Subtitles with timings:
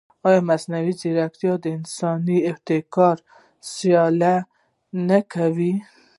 [0.27, 3.17] ایا مصنوعي ځیرکتیا د انساني ابتکار
[3.75, 4.35] سیالي
[5.07, 5.73] نه کوي؟